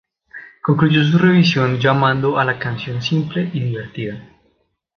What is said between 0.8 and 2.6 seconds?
su revisión llamando a la